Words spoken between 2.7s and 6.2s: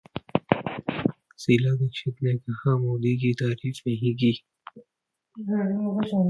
मोदी की तारीफ नहीं की